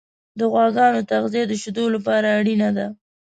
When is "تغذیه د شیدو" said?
1.11-1.85